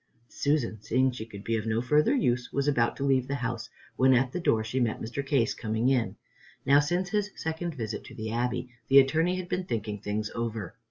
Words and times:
Susan, 0.29 0.81
seeing 0.81 1.11
she 1.11 1.27
could 1.27 1.43
be 1.43 1.55
of 1.57 1.67
no 1.67 1.79
further 1.79 2.15
use, 2.15 2.51
was 2.51 2.67
about 2.67 2.95
to 2.95 3.03
leave 3.03 3.27
the 3.27 3.35
house, 3.35 3.69
when 3.95 4.15
at 4.15 4.31
the 4.31 4.39
door 4.39 4.63
she 4.63 4.79
met 4.79 4.99
Mr. 4.99 5.23
Case 5.23 5.53
coming 5.53 5.89
in. 5.89 6.15
Now, 6.65 6.79
since 6.79 7.09
his 7.09 7.29
second 7.35 7.75
visit 7.75 8.03
to 8.05 8.15
the 8.15 8.31
Abbey, 8.31 8.71
the 8.87 8.97
Attorney 8.97 9.35
had 9.35 9.47
been 9.47 9.65
thinking 9.65 9.99
things 10.01 10.31
over. 10.33 10.73